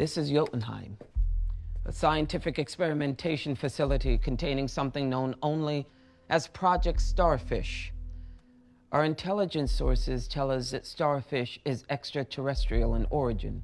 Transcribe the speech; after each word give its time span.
This 0.00 0.16
is 0.16 0.30
Jotunheim, 0.30 0.96
a 1.84 1.92
scientific 1.92 2.58
experimentation 2.58 3.54
facility 3.54 4.16
containing 4.16 4.66
something 4.66 5.10
known 5.10 5.34
only 5.42 5.86
as 6.30 6.46
Project 6.46 7.02
Starfish. 7.02 7.92
Our 8.92 9.04
intelligence 9.04 9.70
sources 9.70 10.26
tell 10.26 10.50
us 10.50 10.70
that 10.70 10.86
Starfish 10.86 11.60
is 11.66 11.84
extraterrestrial 11.90 12.94
in 12.94 13.06
origin. 13.10 13.62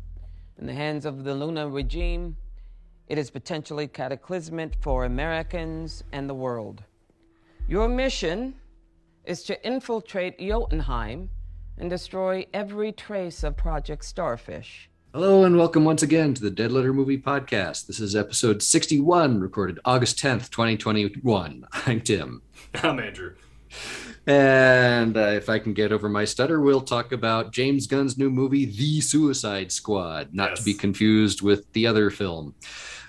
In 0.58 0.66
the 0.66 0.74
hands 0.74 1.06
of 1.06 1.24
the 1.24 1.34
Luna 1.34 1.70
regime, 1.70 2.36
it 3.08 3.16
is 3.16 3.30
potentially 3.30 3.88
cataclysmic 3.88 4.74
for 4.82 5.06
Americans 5.06 6.04
and 6.12 6.28
the 6.28 6.34
world. 6.34 6.82
Your 7.66 7.88
mission 7.88 8.56
is 9.24 9.42
to 9.44 9.66
infiltrate 9.66 10.38
Jotunheim 10.38 11.30
and 11.78 11.88
destroy 11.88 12.44
every 12.52 12.92
trace 12.92 13.42
of 13.42 13.56
Project 13.56 14.04
Starfish. 14.04 14.90
Hello 15.16 15.44
and 15.44 15.56
welcome 15.56 15.82
once 15.82 16.02
again 16.02 16.34
to 16.34 16.42
the 16.42 16.50
Dead 16.50 16.70
Letter 16.70 16.92
Movie 16.92 17.16
Podcast. 17.16 17.86
This 17.86 18.00
is 18.00 18.14
episode 18.14 18.62
61, 18.62 19.40
recorded 19.40 19.80
August 19.82 20.18
10th, 20.18 20.50
2021. 20.50 21.66
I'm 21.72 22.00
Tim. 22.02 22.42
I'm 22.74 23.00
Andrew. 23.00 23.32
And 24.26 25.16
uh, 25.16 25.20
if 25.28 25.48
I 25.48 25.58
can 25.58 25.72
get 25.72 25.90
over 25.90 26.10
my 26.10 26.26
stutter, 26.26 26.60
we'll 26.60 26.82
talk 26.82 27.12
about 27.12 27.50
James 27.50 27.86
Gunn's 27.86 28.18
new 28.18 28.28
movie, 28.28 28.66
The 28.66 29.00
Suicide 29.00 29.72
Squad, 29.72 30.34
not 30.34 30.50
Yes. 30.50 30.58
to 30.58 30.64
be 30.66 30.74
confused 30.74 31.40
with 31.40 31.72
the 31.72 31.86
other 31.86 32.10
film, 32.10 32.54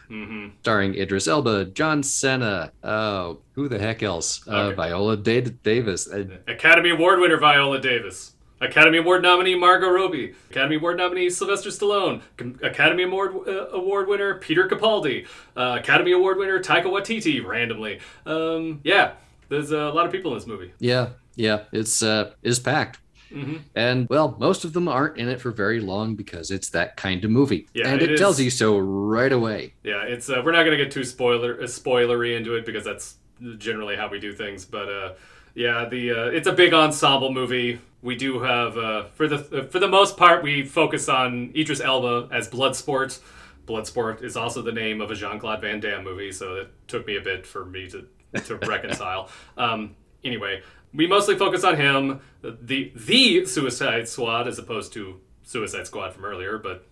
hmm 0.07 0.47
starring 0.61 0.95
Idris 0.95 1.27
Elba, 1.27 1.65
John 1.65 2.03
Cena, 2.03 2.71
oh, 2.85 3.39
who 3.51 3.67
the 3.67 3.79
heck 3.79 4.01
else? 4.01 4.47
Uh, 4.47 4.71
Viola 4.71 5.17
Da- 5.17 5.41
Davis. 5.41 6.09
Uh, 6.09 6.37
Academy 6.47 6.91
Award 6.91 7.19
winner 7.19 7.37
Viola 7.37 7.81
Davis. 7.81 8.31
Academy 8.59 8.97
Award 8.97 9.21
nominee 9.21 9.55
Margot 9.55 9.89
Robbie. 9.89 10.33
Academy 10.49 10.77
Award 10.77 10.97
nominee 10.97 11.29
Sylvester 11.29 11.69
Stallone. 11.69 12.21
Academy 12.63 13.03
Award 13.03 13.35
uh, 13.47 13.67
Award 13.69 14.07
winner 14.07 14.35
Peter 14.35 14.67
Capaldi. 14.67 15.27
Uh, 15.55 15.77
Academy 15.79 16.11
Award 16.11 16.37
winner 16.37 16.59
Taika 16.59 16.85
Waititi. 16.85 17.43
Randomly, 17.45 17.99
um, 18.25 18.81
yeah. 18.83 19.13
There's 19.49 19.71
a 19.71 19.89
lot 19.91 20.05
of 20.05 20.11
people 20.11 20.31
in 20.33 20.37
this 20.39 20.47
movie. 20.47 20.73
yeah, 20.79 21.09
yeah, 21.35 21.63
it's 21.71 22.03
uh, 22.03 22.31
is 22.43 22.59
packed. 22.59 22.99
Mhm. 23.31 23.59
And 23.75 24.07
well, 24.09 24.35
most 24.39 24.63
of 24.65 24.73
them 24.73 24.87
aren't 24.87 25.17
in 25.17 25.27
it 25.29 25.39
for 25.41 25.51
very 25.51 25.79
long 25.79 26.15
because 26.15 26.49
it's 26.51 26.69
that 26.71 26.97
kind 26.97 27.23
of 27.25 27.31
movie. 27.31 27.67
Yeah, 27.73 27.89
and 27.89 28.01
it 28.01 28.11
it, 28.11 28.17
tells 28.17 28.39
you 28.39 28.49
so 28.49 28.77
right 28.77 29.31
away. 29.31 29.73
Yeah, 29.83 30.03
it's 30.03 30.29
uh, 30.29 30.41
we're 30.43 30.51
not 30.53 30.63
gonna 30.63 30.77
get 30.77 30.91
too 30.91 31.03
spoiler 31.03 31.59
uh, 31.61 31.63
spoilery 31.65 32.37
into 32.37 32.55
it 32.55 32.65
because 32.65 32.83
that's 32.85 33.15
generally 33.57 33.95
how 33.95 34.09
we 34.09 34.19
do 34.19 34.33
things. 34.33 34.65
But 34.65 34.89
uh, 34.89 35.13
yeah, 35.57 35.85
the 35.89 36.11
uh, 36.11 36.25
it's 36.25 36.47
a 36.47 36.53
big 36.53 36.71
ensemble 36.71 37.33
movie. 37.33 37.81
We 38.03 38.15
do 38.15 38.39
have 38.41 38.77
uh, 38.77 39.05
for 39.15 39.27
the 39.27 39.39
for 39.63 39.79
the 39.79 39.87
most 39.87 40.15
part 40.15 40.43
we 40.43 40.63
focus 40.63 41.09
on 41.09 41.51
Idris 41.55 41.81
Elba 41.81 42.31
as 42.31 42.47
Bloodsport. 42.47 43.19
Bloodsport 43.65 44.21
is 44.21 44.37
also 44.37 44.61
the 44.61 44.71
name 44.71 45.01
of 45.01 45.09
a 45.09 45.15
Jean 45.15 45.39
Claude 45.39 45.61
Van 45.61 45.79
Damme 45.79 46.03
movie, 46.03 46.31
so 46.31 46.57
it 46.57 46.69
took 46.87 47.07
me 47.07 47.17
a 47.17 47.21
bit 47.21 47.47
for 47.47 47.65
me 47.65 47.89
to 47.89 48.07
to 48.45 48.55
reconcile. 48.67 49.29
Um, 49.57 49.95
anyway, 50.23 50.61
we 50.93 51.07
mostly 51.07 51.35
focus 51.35 51.63
on 51.63 51.75
him, 51.75 52.21
the 52.43 52.91
the 52.93 53.45
Suicide 53.47 54.07
Squad, 54.07 54.47
as 54.47 54.59
opposed 54.59 54.93
to 54.93 55.19
Suicide 55.41 55.87
Squad 55.87 56.13
from 56.13 56.25
earlier, 56.25 56.59
but 56.59 56.85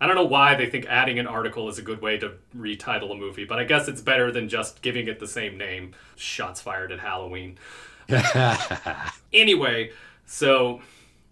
I 0.00 0.06
don't 0.06 0.14
know 0.14 0.26
why 0.26 0.54
they 0.54 0.66
think 0.66 0.86
adding 0.86 1.18
an 1.18 1.26
article 1.26 1.68
is 1.68 1.78
a 1.78 1.82
good 1.82 2.00
way 2.00 2.18
to 2.18 2.34
retitle 2.56 3.10
a 3.10 3.14
movie, 3.16 3.44
but 3.44 3.58
I 3.58 3.64
guess 3.64 3.88
it's 3.88 4.00
better 4.00 4.30
than 4.30 4.48
just 4.48 4.80
giving 4.80 5.08
it 5.08 5.18
the 5.18 5.28
same 5.28 5.58
name. 5.58 5.94
Shots 6.14 6.60
fired 6.60 6.92
at 6.92 7.00
Halloween. 7.00 7.58
Anyway, 9.32 9.90
so 10.26 10.80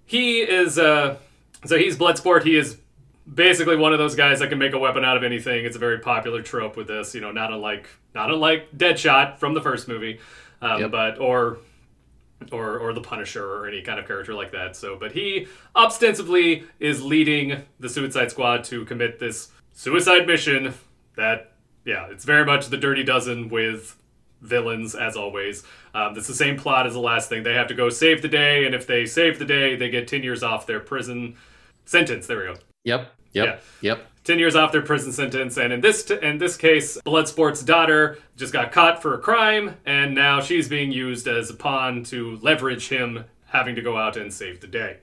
he 0.07 0.41
is 0.41 0.79
uh 0.79 1.17
so 1.67 1.77
he's 1.77 1.97
Bloodsport. 1.97 2.45
He 2.45 2.57
is 2.57 2.79
basically 3.33 3.77
one 3.77 3.93
of 3.93 3.99
those 3.99 4.15
guys 4.15 4.39
that 4.41 4.49
can 4.49 4.59
make 4.59 4.73
a 4.73 4.79
weapon 4.79 5.05
out 5.05 5.17
of 5.19 5.23
anything. 5.23 5.65
It's 5.67 5.77
a 5.77 5.79
very 5.79 5.99
popular 5.99 6.41
trope 6.43 6.77
with 6.77 6.87
this, 6.89 7.15
you 7.15 7.21
know, 7.21 7.31
not 7.31 7.53
unlike 7.53 7.87
not 8.15 8.31
unlike 8.31 8.73
Deadshot 8.77 9.39
from 9.39 9.53
the 9.55 9.61
first 9.61 9.87
movie. 9.89 10.19
Um, 10.63 10.81
Yep. 10.81 10.91
but 10.91 11.19
or 11.21 11.59
or 12.53 12.79
or 12.79 12.93
the 12.95 13.01
Punisher 13.03 13.45
or 13.45 13.69
any 13.69 13.83
kind 13.83 13.99
of 14.01 14.07
character 14.07 14.33
like 14.35 14.53
that. 14.53 14.77
So, 14.77 14.97
but 14.99 15.13
he 15.13 15.47
ostensibly 15.77 16.65
is 16.79 17.03
leading 17.03 17.63
the 17.79 17.89
Suicide 17.91 18.31
Squad 18.31 18.65
to 18.65 18.85
commit 18.87 19.19
this 19.19 19.51
suicide 19.75 20.27
mission. 20.27 20.73
That 21.17 21.53
yeah, 21.85 22.07
it's 22.11 22.25
very 22.25 22.47
much 22.47 22.69
the 22.69 22.77
Dirty 22.79 23.05
Dozen 23.05 23.51
with 23.51 23.97
villains 24.41 24.95
as 24.95 25.17
always. 25.17 25.65
Um, 25.95 26.17
it's 26.17 26.29
the 26.29 26.35
same 26.35 26.57
plot 26.57 26.87
as 26.87 26.95
the 26.95 27.01
last 27.01 27.29
thing. 27.29 27.43
They 27.43 27.55
have 27.55 27.67
to 27.69 27.75
go 27.75 27.89
save 27.89 28.23
the 28.23 28.29
day, 28.29 28.65
and 28.65 28.75
if 28.75 28.87
they 28.87 29.07
save 29.07 29.39
the 29.39 29.45
day, 29.45 29.77
they 29.77 29.89
get 29.91 30.07
ten 30.09 30.23
years 30.23 30.43
off 30.43 30.67
their 30.67 30.81
prison 30.81 31.37
sentence. 31.85 32.27
There 32.27 32.39
we 32.39 32.45
go. 32.45 32.55
Yep, 32.85 33.13
yep, 33.33 33.63
yep. 33.83 34.07
10 34.25 34.39
years 34.39 34.55
off 34.55 34.71
their 34.71 34.83
prison 34.83 35.13
sentence 35.13 35.57
and 35.57 35.73
in 35.73 35.81
this 35.81 36.11
in 36.11 36.39
this 36.39 36.57
case 36.57 36.99
bloodsport's 37.07 37.63
daughter 37.63 38.19
just 38.37 38.53
got 38.53 38.71
caught 38.71 39.01
for 39.03 39.15
a 39.15 39.19
crime 39.19 39.75
and 39.87 40.15
now 40.15 40.41
she's 40.41 40.69
being 40.69 40.93
used 40.93 41.27
as 41.27 41.51
a 41.51 41.55
pawn 41.55 42.03
to 42.05 42.37
leverage 42.43 42.89
him 42.89 43.25
having 43.47 43.75
to 43.75 43.83
go 43.83 43.97
out 43.97 44.17
and 44.17 44.33
save 44.33 44.61
the 44.61 44.67
day 44.67 44.99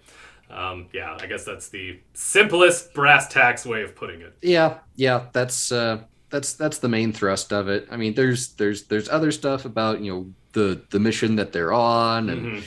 um, 0.49 0.87
yeah 0.93 1.17
i 1.19 1.25
guess 1.25 1.43
that's 1.43 1.69
the 1.69 1.99
simplest 2.13 2.93
brass 2.93 3.27
tacks 3.27 3.65
way 3.65 3.81
of 3.81 3.95
putting 3.95 4.21
it 4.21 4.35
Yeah, 4.41 4.79
yeah, 4.95 5.25
that's 5.33 5.71
uh 5.71 6.03
that's 6.29 6.53
that's 6.53 6.79
the 6.79 6.89
main 6.89 7.13
thrust 7.13 7.51
of 7.53 7.67
it. 7.69 7.87
I 7.91 7.97
mean, 7.97 8.13
there's 8.13 8.49
there's 8.53 8.83
there's 8.83 9.09
other 9.09 9.31
stuff 9.31 9.65
about, 9.65 10.01
you 10.01 10.11
know, 10.13 10.33
the 10.53 10.81
the 10.89 10.99
mission 10.99 11.35
that 11.37 11.51
they're 11.53 11.73
on 11.73 12.29
and 12.29 12.45
Mhm. 12.47 12.63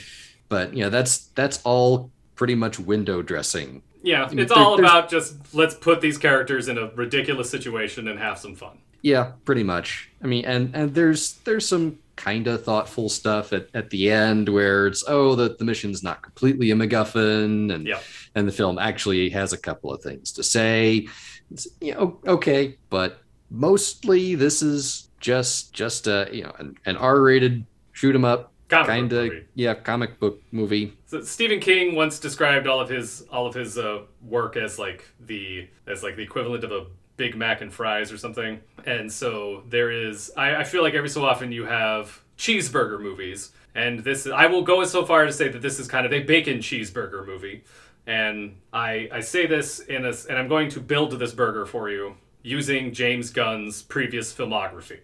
but 0.49 0.73
you 0.73 0.83
know, 0.83 0.89
that's 0.89 1.27
that's 1.35 1.61
all 1.63 2.11
pretty 2.35 2.55
much 2.55 2.79
window 2.79 3.21
dressing. 3.21 3.83
yeah 4.03 4.27
mean, 4.29 4.39
it's 4.39 4.51
there- 4.53 4.63
all 4.63 4.79
about 4.79 5.09
just 5.09 5.35
let's 5.53 5.75
put 5.75 6.01
these 6.01 6.17
characters 6.17 6.67
in 6.67 6.77
a 6.77 6.87
ridiculous 6.95 7.49
situation 7.51 8.07
and 8.07 8.17
have 8.19 8.39
some 8.39 8.55
fun 8.55 8.77
Yeah, 9.03 9.31
pretty 9.45 9.63
much. 9.63 10.09
I 10.23 10.27
mean, 10.27 10.45
and 10.45 10.75
and 10.75 10.93
there's 10.95 11.33
there's 11.45 11.67
some 11.67 11.99
kind 12.15 12.45
of 12.47 12.63
thoughtful 12.63 13.09
stuff 13.09 13.51
at, 13.53 13.67
at 13.73 13.89
the 13.89 14.11
end 14.11 14.47
where 14.49 14.85
it's 14.87 15.03
oh 15.07 15.35
the, 15.35 15.55
the 15.57 15.65
mission's 15.65 16.01
not 16.03 16.21
completely 16.23 16.71
a 16.71 16.75
MacGuffin 16.75 17.71
and 17.73 17.85
Yeah. 17.87 17.99
and 18.35 18.47
the 18.47 18.51
film 18.51 18.77
actually 18.79 19.29
has 19.29 19.53
a 19.53 19.57
couple 19.57 19.91
of 19.93 20.01
things 20.01 20.31
to 20.33 20.43
say. 20.43 21.07
It's, 21.51 21.67
you 21.81 21.93
know, 21.93 22.17
okay, 22.25 22.77
but 22.89 23.20
mostly 23.51 24.33
this 24.33 24.63
is 24.63 25.09
just 25.19 25.73
just 25.73 26.07
a 26.07 26.27
you 26.31 26.43
know 26.43 26.53
an, 26.57 26.75
an 26.85 26.97
R-rated 26.97 27.65
shoot 27.91 28.15
'em 28.15 28.25
up 28.25 28.51
Comic 28.69 28.87
kind 28.87 29.13
of 29.13 29.33
yeah 29.53 29.73
comic 29.73 30.17
book 30.19 30.41
movie. 30.51 30.97
So 31.05 31.21
Stephen 31.21 31.59
King 31.59 31.93
once 31.93 32.19
described 32.19 32.67
all 32.67 32.79
of 32.79 32.87
his 32.87 33.23
all 33.29 33.45
of 33.45 33.53
his 33.53 33.77
uh, 33.77 34.03
work 34.21 34.55
as 34.55 34.79
like 34.79 35.05
the 35.19 35.67
as 35.85 36.01
like 36.03 36.15
the 36.15 36.23
equivalent 36.23 36.63
of 36.63 36.71
a 36.71 36.85
Big 37.17 37.35
Mac 37.35 37.61
and 37.61 37.71
fries 37.71 38.11
or 38.11 38.17
something. 38.17 38.61
And 38.85 39.11
so 39.11 39.63
there 39.67 39.91
is 39.91 40.31
I, 40.37 40.55
I 40.55 40.63
feel 40.63 40.83
like 40.83 40.93
every 40.93 41.09
so 41.09 41.25
often 41.25 41.51
you 41.51 41.65
have 41.65 42.23
cheeseburger 42.37 42.99
movies. 42.99 43.51
And 43.75 43.99
this 43.99 44.25
I 44.25 44.45
will 44.45 44.63
go 44.63 44.83
so 44.85 45.05
far 45.05 45.25
to 45.25 45.33
say 45.33 45.49
that 45.49 45.61
this 45.61 45.77
is 45.77 45.89
kind 45.89 46.05
of 46.05 46.13
a 46.13 46.21
bacon 46.21 46.59
cheeseburger 46.59 47.25
movie. 47.25 47.63
And 48.07 48.55
I 48.71 49.09
I 49.11 49.19
say 49.19 49.47
this 49.47 49.79
in 49.79 50.05
a 50.05 50.13
and 50.29 50.37
I'm 50.37 50.47
going 50.47 50.69
to 50.69 50.79
build 50.79 51.11
this 51.19 51.33
burger 51.33 51.65
for 51.65 51.89
you 51.89 52.15
using 52.41 52.93
James 52.93 53.29
Gunn's 53.29 53.81
previous 53.81 54.33
filmography. 54.33 54.99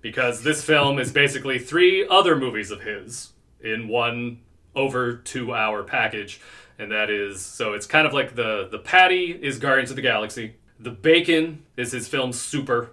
Because 0.00 0.42
this 0.42 0.62
film 0.62 0.98
is 0.98 1.12
basically 1.12 1.58
three 1.58 2.06
other 2.06 2.36
movies 2.36 2.70
of 2.70 2.82
his 2.82 3.32
in 3.60 3.88
one 3.88 4.40
over 4.74 5.14
two 5.14 5.54
hour 5.54 5.82
package 5.82 6.40
and 6.78 6.90
that 6.90 7.10
is 7.10 7.40
so 7.40 7.72
it's 7.72 7.86
kind 7.86 8.06
of 8.06 8.12
like 8.12 8.34
the 8.34 8.68
the 8.70 8.78
patty 8.78 9.30
is 9.30 9.58
guardians 9.58 9.90
of 9.90 9.96
the 9.96 10.02
galaxy 10.02 10.56
the 10.80 10.90
bacon 10.90 11.62
is 11.76 11.92
his 11.92 12.08
film 12.08 12.32
super 12.32 12.90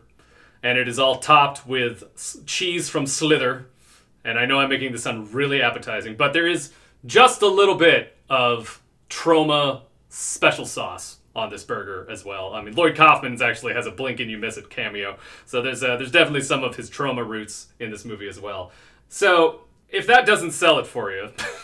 and 0.63 0.77
it 0.77 0.87
is 0.87 0.99
all 0.99 1.17
topped 1.17 1.65
with 1.65 2.03
cheese 2.45 2.89
from 2.89 3.07
slither 3.07 3.65
and 4.23 4.37
i 4.37 4.45
know 4.45 4.59
i'm 4.59 4.69
making 4.69 4.91
this 4.91 5.03
sound 5.03 5.33
really 5.33 5.61
appetizing 5.61 6.15
but 6.15 6.33
there 6.33 6.47
is 6.47 6.71
just 7.05 7.41
a 7.41 7.47
little 7.47 7.75
bit 7.75 8.15
of 8.29 8.81
Troma 9.09 9.81
special 10.09 10.65
sauce 10.65 11.17
on 11.35 11.49
this 11.49 11.63
burger 11.63 12.07
as 12.09 12.25
well. 12.25 12.53
I 12.53 12.61
mean 12.61 12.75
lloyd 12.75 12.95
kaufman's 12.95 13.41
actually 13.41 13.73
has 13.73 13.85
a 13.85 13.91
blink 13.91 14.19
and 14.19 14.29
you 14.29 14.37
miss 14.37 14.57
it 14.57 14.69
cameo. 14.69 15.17
So 15.45 15.61
there's 15.61 15.83
uh, 15.83 15.97
there's 15.97 16.11
definitely 16.11 16.41
some 16.41 16.63
of 16.63 16.75
his 16.75 16.89
Troma 16.89 17.27
roots 17.27 17.67
in 17.79 17.91
this 17.91 18.05
movie 18.05 18.27
as 18.27 18.39
well. 18.39 18.71
So 19.09 19.61
if 19.89 20.07
that 20.07 20.25
doesn't 20.25 20.51
sell 20.51 20.79
it 20.79 20.87
for 20.87 21.11
you 21.11 21.29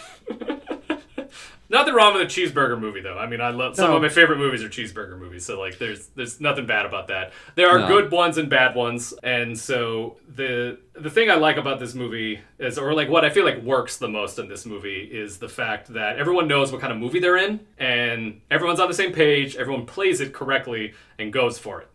Nothing 1.78 1.94
wrong 1.94 2.14
with 2.16 2.24
a 2.24 2.26
cheeseburger 2.26 2.80
movie, 2.80 3.02
though. 3.02 3.18
I 3.20 3.28
mean, 3.28 3.40
I 3.40 3.50
love 3.50 3.76
some 3.76 3.92
No. 3.92 3.98
of 3.98 4.02
my 4.02 4.10
favorite 4.10 4.40
movies 4.40 4.64
are 4.64 4.70
cheeseburger 4.70 5.18
movies. 5.20 5.46
So 5.46 5.60
like, 5.60 5.78
there's 5.78 6.08
there's 6.16 6.42
nothing 6.42 6.66
bad 6.66 6.88
about 6.88 7.08
that. 7.10 7.34
There 7.56 7.70
are 7.70 7.80
No. 7.80 7.88
good 7.88 8.10
ones 8.12 8.40
and 8.40 8.50
bad 8.50 8.74
ones, 8.76 9.14
and 9.22 9.58
so 9.58 10.18
the 10.28 10.80
the 10.96 11.12
thing 11.12 11.30
I 11.30 11.36
like 11.36 11.58
about 11.58 11.80
this 11.80 11.94
movie 11.94 12.40
is, 12.58 12.80
or 12.80 12.94
like 12.96 13.10
what 13.10 13.24
I 13.24 13.30
feel 13.30 13.46
like 13.46 13.62
works 13.62 13.98
the 13.98 14.08
most 14.08 14.40
in 14.40 14.48
this 14.48 14.66
movie 14.66 15.08
is 15.12 15.38
the 15.38 15.48
fact 15.50 15.94
that 15.94 16.18
everyone 16.18 16.48
knows 16.48 16.72
what 16.72 16.82
kind 16.82 16.92
of 16.92 16.98
movie 16.98 17.20
they're 17.20 17.38
in, 17.38 17.60
and 17.78 18.42
everyone's 18.50 18.80
on 18.80 18.88
the 18.88 18.96
same 18.96 19.12
page. 19.14 19.56
Everyone 19.56 19.86
plays 19.86 20.20
it 20.20 20.34
correctly 20.34 20.94
and 21.20 21.32
goes 21.32 21.60
for 21.60 21.82
it. 21.82 21.88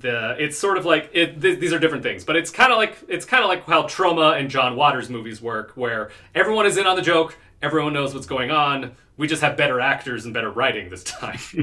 The 0.00 0.36
it's 0.38 0.58
sort 0.58 0.76
of 0.78 0.84
like 0.84 1.10
it. 1.12 1.40
Th- 1.40 1.58
these 1.58 1.72
are 1.72 1.78
different 1.78 2.02
things, 2.02 2.24
but 2.24 2.36
it's 2.36 2.50
kind 2.50 2.72
of 2.72 2.78
like 2.78 2.96
it's 3.08 3.24
kind 3.24 3.42
of 3.42 3.48
like 3.48 3.64
how 3.66 3.84
Troma 3.84 4.38
and 4.38 4.50
John 4.50 4.76
Waters 4.76 5.08
movies 5.08 5.40
work, 5.40 5.72
where 5.76 6.10
everyone 6.34 6.66
is 6.66 6.76
in 6.76 6.86
on 6.86 6.96
the 6.96 7.02
joke. 7.02 7.36
everyone 7.62 7.92
knows 7.92 8.12
what's 8.14 8.26
going 8.26 8.50
on. 8.50 8.92
We 9.16 9.28
just 9.28 9.42
have 9.42 9.56
better 9.56 9.80
actors 9.80 10.24
and 10.24 10.34
better 10.34 10.50
writing 10.50 10.90
this 10.90 11.04
time. 11.04 11.38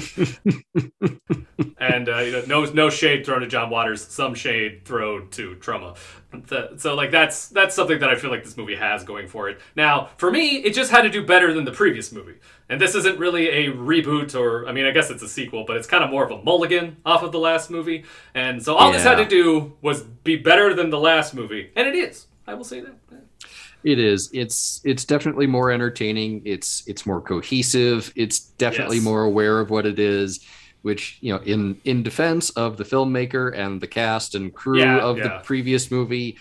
and 1.78 2.10
uh, 2.10 2.20
you 2.20 2.32
know, 2.32 2.44
no 2.48 2.66
no 2.66 2.90
shade 2.90 3.26
thrown 3.26 3.42
to 3.42 3.48
John 3.48 3.70
Waters, 3.70 4.06
some 4.08 4.34
shade 4.34 4.86
thrown 4.86 5.30
to 5.32 5.56
Troma. 5.56 5.98
The- 6.34 6.76
so 6.78 6.96
like 6.96 7.12
that's 7.12 7.50
that's 7.50 7.76
something 7.76 8.00
that 8.00 8.10
I 8.10 8.16
feel 8.16 8.30
like 8.30 8.44
this 8.44 8.56
movie 8.56 8.76
has 8.76 9.04
going 9.04 9.28
for 9.28 9.50
it. 9.50 9.60
Now, 9.76 10.10
for 10.18 10.32
me, 10.32 10.58
it 10.58 10.74
just 10.74 10.90
had 10.90 11.02
to 11.02 11.10
do 11.10 11.26
better 11.26 11.54
than 11.54 11.66
the 11.66 11.72
previous 11.72 12.12
movie. 12.12 12.36
And 12.70 12.80
this 12.80 12.96
isn't 12.96 13.20
really 13.20 13.50
a 13.50 13.72
reboot 13.74 14.34
or 14.34 14.66
I 14.68 14.72
mean, 14.72 14.86
I 14.86 14.92
guess 14.92 15.10
it's 15.10 15.22
a 15.24 15.28
sequel, 15.28 15.66
but 15.68 15.76
it's 15.76 15.88
kind 15.88 16.04
of 16.04 16.10
more 16.10 16.24
of 16.24 16.32
a 16.32 16.42
mulligan 16.42 16.98
off 17.06 17.22
of 17.24 17.32
the 17.34 17.40
last 17.40 17.70
movie. 17.70 18.06
And 18.34 18.64
so 18.64 18.76
all 18.76 18.92
this 18.94 19.04
had 19.04 19.16
to 19.16 19.26
do 19.26 19.74
was 19.82 20.04
be 20.04 20.38
better 20.38 20.74
than 20.74 20.90
the 20.90 21.00
last 21.00 21.34
movie, 21.34 21.70
and 21.76 21.88
it 21.88 21.96
is. 21.96 22.28
I 22.48 22.54
will 22.54 22.64
say 22.64 22.80
that. 22.82 22.94
It 23.84 23.98
is. 24.00 24.30
It's 24.32 24.80
it's 24.86 25.06
definitely 25.06 25.48
more 25.48 25.72
entertaining. 25.72 26.44
It's 26.46 26.84
it's 26.88 27.06
more 27.06 27.20
cohesive. 27.20 28.14
It's 28.16 28.40
definitely 28.40 28.98
Yes. 28.98 29.06
more 29.06 29.24
aware 29.24 29.60
of 29.60 29.70
what 29.72 29.86
it 29.88 29.98
is, 30.00 30.40
which 30.82 31.18
you 31.22 31.34
know, 31.34 31.40
in 31.44 31.80
in 31.84 32.04
defense 32.04 32.50
of 32.52 32.78
the 32.78 32.84
filmmaker 32.84 33.56
and 33.56 33.82
the 33.82 33.88
cast 33.88 34.36
and 34.36 34.54
crew 34.54 34.80
Yeah, 34.80 34.98
of 35.00 35.18
yeah. 35.18 35.24
the 35.24 35.30
previous 35.44 35.92
movie, 35.92 36.38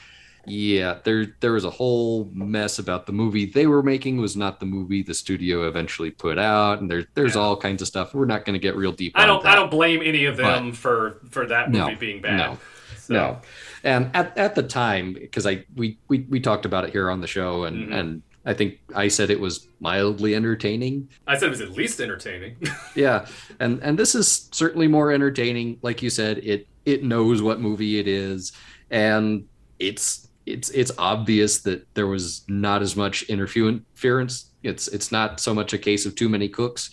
yeah, 0.47 0.99
there 1.05 1.27
there 1.41 1.53
was 1.53 1.65
a 1.65 1.71
whole 1.71 2.31
mess 2.33 2.79
about 2.79 3.07
the 3.07 3.13
movie 3.13 3.45
they 3.47 3.67
were 3.67 3.83
making 3.83 4.17
was 4.17 4.37
not 4.37 4.59
the 4.59 4.67
movie 4.67 5.03
the 5.03 5.13
studio 5.15 5.69
eventually 5.69 6.11
put 6.11 6.39
out, 6.39 6.81
and 6.81 6.91
there's 6.91 7.05
there's 7.15 7.35
Yeah. 7.35 7.43
all 7.43 7.57
kinds 7.57 7.83
of 7.83 7.89
stuff. 7.89 8.15
We're 8.15 8.25
not 8.25 8.45
going 8.45 8.55
to 8.55 8.59
get 8.61 8.75
real 8.77 8.93
deep. 8.93 9.13
I 9.15 9.27
don't. 9.27 9.43
that. 9.43 9.53
I 9.53 9.55
don't 9.55 9.71
blame 9.71 10.01
any 10.03 10.25
of 10.25 10.37
them 10.37 10.73
for 10.73 11.21
for 11.31 11.47
that 11.47 11.71
movie 11.71 11.93
No, 11.93 11.97
being 11.99 12.23
bad. 12.23 12.37
no. 12.39 12.59
So, 12.99 13.15
No. 13.15 13.39
And 13.83 14.11
at, 14.15 14.37
at 14.37 14.55
the 14.55 14.63
time, 14.63 15.15
because 15.15 15.47
I 15.47 15.65
we, 15.75 15.99
we 16.09 16.21
we 16.29 16.39
talked 16.41 16.65
about 16.67 16.85
it 16.85 16.91
here 16.91 17.11
on 17.11 17.21
the 17.21 17.27
show, 17.27 17.65
and 17.65 17.89
Mhm. 17.89 17.95
and 17.99 18.23
I 18.50 18.55
think 18.55 18.81
I 18.94 19.08
said 19.08 19.31
it 19.31 19.38
was 19.38 19.69
mildly 19.79 20.35
entertaining. 20.35 21.08
I 21.26 21.37
said 21.37 21.47
it 21.47 21.50
was 21.50 21.61
at 21.61 21.70
least 21.70 22.00
entertaining. 22.00 22.56
Yeah, 22.97 23.26
and 23.61 23.81
and 23.82 23.97
this 23.97 24.17
is 24.17 24.49
certainly 24.50 24.88
more 24.88 25.12
entertaining. 25.12 25.79
Like 25.82 26.02
you 26.02 26.11
said, 26.11 26.38
it 26.38 26.67
it 26.85 27.05
knows 27.05 27.41
what 27.41 27.61
movie 27.61 28.00
it 28.00 28.08
is, 28.08 28.52
and 28.91 29.47
it's 29.79 30.29
it's 30.44 30.70
it's 30.70 30.91
obvious 30.99 31.61
that 31.61 31.87
there 31.94 32.08
was 32.08 32.44
not 32.49 32.82
as 32.82 32.97
much 32.97 33.23
interference. 33.25 34.50
It's 34.64 34.88
it's 34.88 35.12
not 35.12 35.38
so 35.38 35.55
much 35.55 35.73
a 35.73 35.79
case 35.79 36.05
of 36.05 36.17
too 36.17 36.29
many 36.29 36.49
cooks 36.49 36.91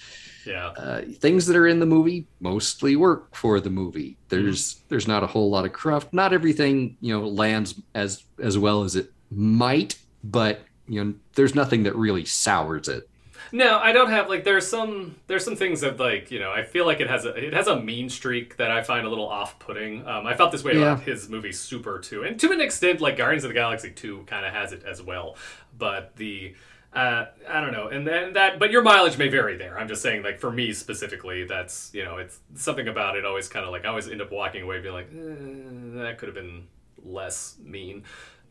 yeah. 0.48 0.68
uh, 0.78 1.02
things 1.20 1.46
that 1.46 1.56
are 1.56 1.68
in 1.68 1.80
the 1.80 1.86
movie 1.86 2.28
mostly 2.40 2.96
work 2.96 3.36
for 3.36 3.60
the 3.60 3.70
movie. 3.70 4.18
There's 4.30 4.82
there's 4.90 5.08
not 5.08 5.24
a 5.24 5.28
whole 5.28 5.50
lot 5.50 5.66
of 5.66 5.74
cruft. 5.74 6.14
Not 6.14 6.34
everything 6.34 6.98
you 7.02 7.18
know 7.18 7.28
lands 7.28 7.80
as 7.94 8.24
as 8.42 8.58
well 8.58 8.84
as 8.84 8.96
it 8.96 9.12
might, 9.30 9.98
but 10.24 10.62
you 10.88 11.04
know 11.04 11.14
there's 11.36 11.56
nothing 11.56 11.84
that 11.84 11.96
really 11.96 12.26
sours 12.26 12.88
it. 12.88 13.10
No, 13.54 13.78
I 13.80 13.94
don't 13.94 14.10
have 14.10 14.28
like 14.28 14.44
there's 14.44 14.68
some 14.68 15.16
there's 15.28 15.46
some 15.46 15.56
things 15.56 15.80
that 15.82 16.00
like 16.00 16.32
you 16.32 16.40
know 16.40 16.52
I 16.52 16.64
feel 16.64 16.86
like 16.86 17.00
it 17.00 17.10
has 17.10 17.24
a 17.26 17.34
it 17.34 17.54
has 17.54 17.68
a 17.68 17.80
mean 17.80 18.10
streak 18.10 18.58
that 18.58 18.72
I 18.72 18.84
find 18.84 19.06
a 19.06 19.10
little 19.10 19.28
off 19.28 19.58
putting. 19.60 20.06
Um, 20.06 20.26
I 20.28 20.36
felt 20.36 20.52
this 20.52 20.64
way 20.66 20.74
Yeah. 20.74 20.94
about 20.94 21.04
his 21.04 21.30
movie 21.30 21.54
Super 21.54 22.00
too, 22.00 22.24
and 22.24 22.38
to 22.42 22.52
an 22.52 22.60
extent 22.60 23.00
like 23.00 23.16
Guardians 23.18 23.46
of 23.46 23.50
the 23.50 23.54
Galaxy 23.54 23.92
two 23.92 24.24
kind 24.28 24.46
of 24.46 24.54
has 24.54 24.74
it 24.74 24.84
as 24.84 25.02
well. 25.02 25.38
But 25.78 26.16
the 26.18 26.56
uh, 26.94 27.26
I 27.48 27.62
don't 27.62 27.74
know, 27.74 27.88
and 27.88 28.06
then 28.08 28.34
that 28.34 28.60
but 28.60 28.72
your 28.72 28.82
mileage 28.82 29.18
may 29.18 29.30
vary 29.30 29.56
there. 29.56 29.78
I'm 29.80 29.88
just 29.88 30.02
saying 30.02 30.24
like 30.24 30.40
for 30.40 30.52
me 30.52 30.74
specifically, 30.74 31.46
that's 31.46 31.90
you 31.94 32.04
know 32.04 32.18
it's 32.18 32.40
something 32.56 32.88
about 32.90 33.16
it 33.16 33.24
always 33.24 33.48
kind 33.48 33.66
of 33.66 33.72
like 33.72 33.86
I 33.86 33.90
always 33.90 34.10
end 34.10 34.22
up 34.22 34.32
walking 34.32 34.64
away 34.64 34.82
being 34.82 34.94
like 34.94 35.08
eh, 35.14 36.04
that 36.04 36.18
could 36.18 36.28
have 36.28 36.36
been 36.36 36.68
less 37.06 37.56
mean. 37.64 38.04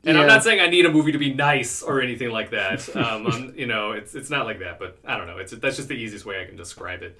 And 0.04 0.16
I'm 0.16 0.26
not 0.28 0.44
saying 0.44 0.60
I 0.60 0.68
need 0.68 0.86
a 0.86 0.90
movie 0.92 1.12
to 1.12 1.18
be 1.18 1.32
nice 1.34 1.82
or 1.82 2.00
anything 2.00 2.30
like 2.30 2.50
that. 2.50 2.88
Um, 2.96 3.26
I'm- 3.26 3.54
you 3.56 3.66
know, 3.66 3.92
it's 3.92 4.14
it's 4.14 4.30
not 4.30 4.46
like 4.46 4.60
that, 4.60 4.78
but 4.78 4.98
I 5.04 5.16
don't 5.16 5.26
know. 5.26 5.38
It's 5.38 5.52
that's 5.52 5.76
just 5.76 5.88
the 5.88 5.94
easiest 5.94 6.24
way 6.24 6.40
I 6.40 6.44
can 6.44 6.56
describe 6.56 7.02
it. 7.02 7.18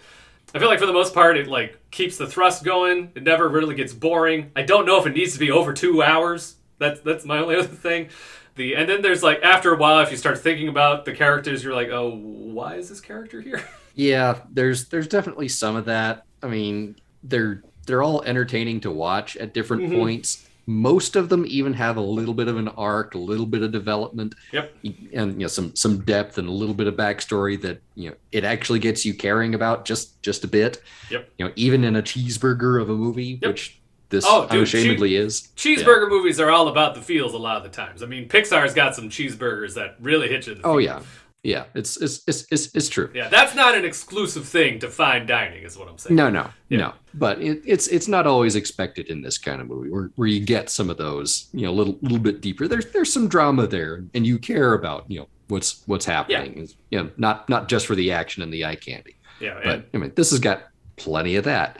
I 0.54 0.58
feel 0.60 0.68
like 0.68 0.78
for 0.78 0.86
the 0.86 0.92
most 0.92 1.12
part, 1.12 1.36
it 1.36 1.48
like 1.48 1.78
keeps 1.90 2.16
the 2.16 2.26
thrust 2.26 2.62
going. 2.64 3.10
It 3.16 3.24
never 3.24 3.48
really 3.48 3.74
gets 3.74 3.92
boring. 3.92 4.52
I 4.54 4.62
don't 4.62 4.86
know 4.86 5.00
if 5.00 5.06
it 5.06 5.14
needs 5.14 5.32
to 5.32 5.38
be 5.40 5.50
over 5.50 5.72
two 5.72 6.02
hours. 6.02 6.56
That's 6.78 7.00
that's 7.00 7.24
my 7.24 7.38
only 7.38 7.56
other 7.58 7.66
thing. 7.66 8.08
The 8.54 8.76
and 8.76 8.88
then 8.88 9.02
there's 9.02 9.22
like 9.22 9.42
after 9.42 9.74
a 9.74 9.76
while, 9.76 10.00
if 10.00 10.10
you 10.12 10.16
start 10.16 10.38
thinking 10.38 10.68
about 10.68 11.04
the 11.04 11.12
characters, 11.12 11.64
you're 11.64 11.74
like, 11.74 11.88
oh, 11.88 12.10
why 12.16 12.76
is 12.76 12.88
this 12.88 13.00
character 13.00 13.40
here? 13.40 13.62
Yeah, 13.98 14.40
there's 14.52 14.88
there's 14.88 15.08
definitely 15.08 15.48
some 15.48 15.74
of 15.74 15.86
that. 15.86 16.26
I 16.42 16.48
mean, 16.48 16.96
they're 17.24 17.62
they're 17.86 18.02
all 18.02 18.22
entertaining 18.22 18.80
to 18.80 18.90
watch 18.90 19.38
at 19.38 19.54
different 19.54 19.84
Mhm. 19.84 19.98
points. 19.98 20.46
Most 20.68 21.14
of 21.14 21.28
them 21.28 21.44
even 21.48 21.72
have 21.74 21.96
a 21.96 22.00
little 22.00 22.34
bit 22.34 22.48
of 22.48 22.56
an 22.56 22.66
arc, 22.68 23.14
a 23.14 23.18
little 23.18 23.46
bit 23.46 23.62
of 23.62 23.70
development. 23.70 24.34
Yep. 24.52 24.74
and 25.14 25.32
you 25.34 25.38
know 25.40 25.46
some 25.46 25.74
some 25.76 26.00
depth 26.00 26.38
and 26.38 26.48
a 26.48 26.52
little 26.52 26.74
bit 26.74 26.86
of 26.88 26.94
backstory 26.94 27.60
that 27.62 27.80
you 27.94 28.10
know 28.10 28.16
it 28.32 28.42
actually 28.44 28.80
gets 28.80 29.04
you 29.06 29.14
caring 29.14 29.54
about 29.54 29.84
just 29.84 30.20
just 30.22 30.42
a 30.44 30.48
bit. 30.48 30.82
Yep. 31.10 31.30
You 31.38 31.44
know, 31.46 31.52
even 31.56 31.84
in 31.84 31.94
a 31.96 32.02
cheeseburger 32.02 32.82
of 32.82 32.90
a 32.90 32.94
movie, 32.94 33.38
Yep. 33.42 33.48
which 33.50 33.80
this 34.08 34.24
Oh, 34.28 34.42
dude, 34.42 34.52
unashamedly 34.58 35.16
is. 35.16 35.48
Cheeseburger 35.56 36.08
movies 36.08 36.38
are 36.40 36.50
all 36.50 36.68
about 36.68 36.94
the 36.94 37.02
feels 37.02 37.32
a 37.34 37.38
lot 37.38 37.56
of 37.56 37.62
the 37.64 37.68
times. 37.68 38.02
I 38.02 38.06
mean, 38.06 38.28
Pixar's 38.28 38.72
got 38.74 38.94
some 38.94 39.08
cheeseburgers 39.08 39.74
that 39.74 39.96
really 40.00 40.28
hit 40.28 40.46
you. 40.46 40.54
The 40.54 40.62
Oh 40.64 40.78
yeah, 40.78 41.00
yeah. 41.46 41.64
It's 41.74 41.96
it's 41.98 42.22
it's 42.26 42.46
it's, 42.50 42.74
it's 42.74 42.88
true. 42.88 43.10
Yeah, 43.14 43.28
that's 43.28 43.54
not 43.54 43.76
an 43.76 43.84
exclusive 43.84 44.46
thing 44.46 44.80
to 44.80 44.88
fine 44.90 45.26
dining, 45.26 45.62
is 45.62 45.78
what 45.78 45.88
I'm 45.88 45.96
saying. 45.98 46.16
No, 46.16 46.28
no, 46.28 46.48
Yeah. 46.68 46.78
no. 46.78 46.92
But 47.14 47.40
it, 47.40 47.62
it's 47.64 47.86
it's 47.88 48.08
not 48.08 48.26
always 48.26 48.56
expected 48.56 49.06
in 49.08 49.22
this 49.22 49.38
kind 49.38 49.60
of 49.60 49.68
movie 49.68 49.90
where, 49.90 50.10
where 50.16 50.28
you 50.28 50.44
get 50.44 50.68
some 50.70 50.90
of 50.90 50.96
those, 50.96 51.48
you 51.52 51.62
know, 51.62 51.70
a 51.70 51.76
little 51.80 51.98
little 52.02 52.18
bit 52.18 52.40
deeper. 52.40 52.66
There's 52.66 52.86
there's 52.92 53.12
some 53.12 53.28
drama 53.28 53.66
there, 53.66 54.04
and 54.14 54.26
you 54.26 54.38
care 54.38 54.74
about 54.74 55.08
you 55.08 55.20
know 55.20 55.28
what's 55.48 55.82
what's 55.86 56.04
happening. 56.04 56.68
You 56.90 57.04
know, 57.04 57.10
not 57.16 57.48
not 57.48 57.68
just 57.68 57.86
for 57.86 57.94
the 57.94 58.10
action 58.12 58.42
and 58.42 58.52
the 58.52 58.64
eye 58.64 58.76
candy. 58.76 59.14
Yeah, 59.40 59.60
but 59.62 59.74
and, 59.74 59.84
I 59.94 59.98
mean, 59.98 60.12
this 60.16 60.30
has 60.30 60.40
got 60.40 60.64
plenty 60.96 61.36
of 61.36 61.44
that. 61.44 61.78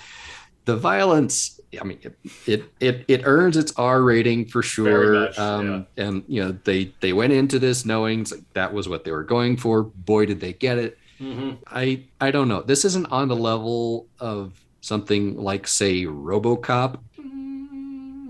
The 0.67 0.77
violence, 0.77 1.56
I 1.81 1.85
mean, 1.85 1.99
it 2.03 2.19
it 2.47 2.65
it, 2.81 3.05
it 3.09 3.21
earns 3.25 3.57
its 3.57 3.73
R 3.77 4.03
rating 4.03 4.47
for 4.47 4.63
sure. 4.63 5.13
Much, 5.21 5.39
um, 5.39 5.87
And 5.97 6.25
you 6.29 6.43
know, 6.45 6.57
they 6.65 6.93
they 7.01 7.13
went 7.13 7.33
into 7.33 7.59
this 7.59 7.85
knowing 7.85 8.27
that 8.55 8.73
was 8.73 8.89
what 8.89 9.05
they 9.05 9.11
were 9.13 9.25
going 9.25 9.57
for. 9.57 9.83
Boy, 9.85 10.27
did 10.27 10.41
they 10.41 10.53
get 10.53 10.79
it! 10.79 10.99
Mhm. 11.21 11.59
I 11.67 12.05
I 12.21 12.31
don't 12.31 12.49
know. 12.49 12.63
This 12.63 12.85
isn't 12.85 13.07
on 13.13 13.29
the 13.29 13.37
level 13.37 14.07
of 14.21 14.53
something 14.81 15.37
like, 15.37 15.67
say, 15.67 16.05
RoboCop. 16.05 16.99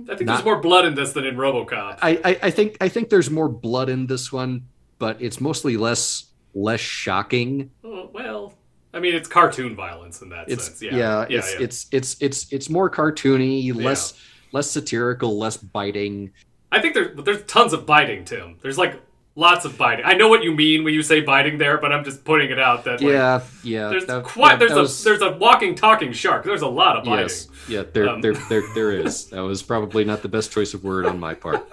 I 0.09 0.15
think 0.15 0.27
Not- 0.27 0.37
there's 0.37 0.45
more 0.45 0.61
blood 0.61 0.85
in 0.85 0.95
this 0.95 1.13
than 1.13 1.25
in 1.25 1.37
RoboCop. 1.37 1.99
I, 2.01 2.21
I 2.25 2.39
I 2.45 2.51
think 2.51 2.77
I 2.81 2.89
think 2.89 3.11
there's 3.11 3.31
more 3.31 3.49
blood 3.49 3.89
in 3.89 4.07
this 4.07 4.33
one, 4.33 4.63
but 4.99 5.21
it's 5.21 5.41
mostly 5.41 5.77
less 5.77 6.27
less 6.55 6.81
shocking. 6.81 7.71
Oh, 7.85 8.09
well, 8.13 8.55
I 8.97 9.01
mean, 9.01 9.15
it's 9.15 9.29
cartoon 9.29 9.77
violence 9.77 10.23
in 10.23 10.31
that 10.31 10.49
it's 10.49 10.65
sense. 10.65 10.81
yeah, 10.83 10.97
Yeah, 10.97 11.27
yeah, 11.29 11.39
it's, 11.39 11.53
yeah. 11.55 11.61
it's 11.65 11.87
it's 11.93 12.17
it's 12.21 12.53
it's 12.53 12.71
more 12.71 12.89
cartoony 12.91 13.75
less 13.75 14.15
less 14.53 14.71
satirical 14.71 15.39
less 15.39 15.59
biting 15.59 16.33
I 16.73 16.81
think 16.81 16.95
there's 16.95 17.15
there's 17.23 17.45
tons 17.45 17.75
of 17.75 17.85
biting, 17.85 18.25
Tim. 18.25 18.57
There's 18.63 18.79
like 18.79 19.01
lots 19.35 19.67
of 19.67 19.77
biting. 19.77 20.07
I 20.07 20.15
know 20.15 20.29
what 20.29 20.43
you 20.43 20.53
mean 20.53 20.83
when 20.83 20.95
you 20.95 21.03
say 21.03 21.21
biting 21.21 21.59
there, 21.59 21.77
but 21.77 21.93
I'm 21.93 22.05
just 22.05 22.25
putting 22.25 22.51
it 22.51 22.59
out 22.59 22.85
that 22.85 23.03
like, 23.03 23.13
yeah 23.13 23.43
yeah 23.63 23.89
there's 23.91 24.07
that- 24.07 24.25
quite 24.25 24.53
that- 24.53 24.59
there's 24.61 24.71
that 24.73 24.79
a 24.79 24.83
was- 24.83 25.05
there's 25.05 25.21
a 25.23 25.33
walking 25.33 25.75
talking 25.75 26.13
shark. 26.13 26.43
There's 26.45 26.63
a 26.63 26.67
lot 26.67 26.97
of 26.97 27.05
biting. 27.05 27.25
yes 27.25 27.49
yeah 27.69 27.83
there, 27.93 28.09
Um, 28.09 28.23
there 28.23 28.33
there 28.49 28.63
there 28.75 28.93
is 28.93 29.27
that 29.27 29.43
was 29.43 29.63
probably 29.63 30.05
not 30.05 30.23
the 30.23 30.29
best 30.29 30.53
choice 30.53 30.73
of 30.73 30.83
word 30.85 31.05
on 31.05 31.21
my 31.21 31.35
part 31.35 31.69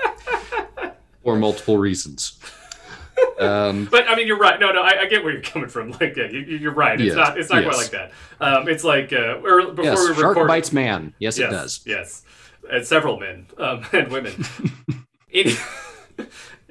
for 1.23 1.37
multiple 1.37 1.77
reasons 1.77 2.37
um 3.39 3.87
But 3.91 4.07
I 4.09 4.15
mean, 4.15 4.27
you're 4.27 4.37
right. 4.37 4.59
No, 4.59 4.71
no, 4.71 4.81
I, 4.81 5.01
I 5.01 5.05
get 5.07 5.23
where 5.23 5.33
you're 5.33 5.41
coming 5.41 5.69
from. 5.69 5.91
Like, 5.99 6.15
yeah, 6.15 6.29
you, 6.29 6.39
you're 6.39 6.73
right. 6.73 6.99
It's 6.99 7.15
Yes, 7.15 7.15
not. 7.15 7.37
It's 7.37 7.49
not 7.49 7.63
quite 7.63 7.77
like 7.77 7.91
that. 7.91 8.11
Um, 8.39 8.67
it's 8.67 8.83
like 8.83 9.13
uh, 9.13 9.35
before 9.37 9.83
yes 9.83 9.99
we 9.99 10.15
shark 10.15 10.35
record. 10.35 10.47
bites 10.47 10.71
man 10.73 11.13
yes, 11.19 11.37
yes, 11.37 11.47
it 11.47 11.51
does 11.55 11.81
Yes, 11.85 12.23
and 12.71 12.85
several 12.85 13.19
men 13.19 13.47
um, 13.57 13.85
and 13.93 14.11
women. 14.11 14.45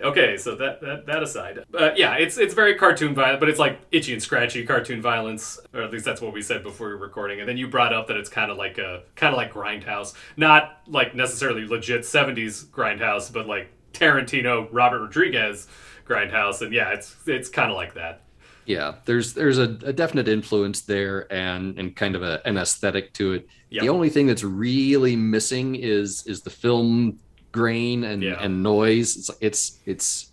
Okay, 0.02 0.37
so 0.37 0.57
that 0.57 0.81
that, 0.81 1.07
that 1.07 1.23
aside, 1.23 1.61
uh, 1.78 1.90
yeah, 1.95 2.14
it's 2.14 2.37
it's 2.37 2.54
very 2.54 2.75
cartoon 2.75 3.14
violent, 3.14 3.38
but 3.38 3.49
it's 3.49 3.59
like 3.61 3.78
itchy 3.92 4.12
and 4.12 4.23
scratchy 4.23 4.64
cartoon 4.66 5.00
violence, 5.00 5.61
or 5.73 5.83
at 5.83 5.92
least 5.92 6.04
that's 6.04 6.21
what 6.21 6.33
we 6.33 6.42
said 6.42 6.64
before 6.64 6.88
we 6.88 6.95
were 6.95 6.99
recording. 7.00 7.38
And 7.38 7.49
then 7.49 7.57
you 7.57 7.69
brought 7.69 7.92
up 7.92 8.09
that 8.09 8.16
it's 8.16 8.28
kind 8.28 8.50
of 8.50 8.57
like 8.57 8.78
a 8.78 9.04
kind 9.14 9.33
of 9.33 9.37
like 9.37 9.52
Grindhouse, 9.52 10.14
not 10.37 10.81
like 10.88 11.14
necessarily 11.14 11.66
legit 11.66 12.00
'70s 12.00 12.66
Grindhouse, 12.66 13.33
but 13.33 13.47
like 13.47 13.69
Tarantino, 13.92 14.69
Robert 14.73 15.00
Rodriguez 15.02 15.69
Grindhouse, 16.12 16.62
and 16.62 16.73
yeah, 16.73 16.90
it's 16.92 17.16
it's 17.26 17.49
kind 17.49 17.71
of 17.71 17.76
like 17.76 17.95
that. 17.95 18.21
yeah 18.66 18.95
there's 19.07 19.35
there's 19.35 19.59
a, 19.59 19.69
a 19.85 19.92
definite 19.92 20.28
influence 20.28 20.83
there 20.83 21.26
and 21.33 21.78
and 21.78 21.97
kind 21.97 22.14
of 22.14 22.23
a, 22.23 22.40
an 22.47 22.57
aesthetic 22.57 23.12
to 23.14 23.33
it 23.33 23.49
Yep. 23.71 23.83
the 23.83 23.88
only 23.88 24.11
thing 24.11 24.26
that's 24.28 24.45
really 24.45 25.16
missing 25.16 25.75
is 25.75 26.25
is 26.26 26.42
the 26.42 26.50
film 26.50 27.19
grain 27.50 28.04
and 28.04 28.23
Yeah. 28.23 28.38
and 28.45 28.62
noise 28.62 29.16
it's 29.16 29.31
it's 29.40 29.78
it's 29.87 30.31